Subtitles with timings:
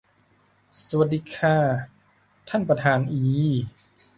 [0.85, 1.57] สวัสดีค่ะ
[2.49, 3.21] ท่านประธานอี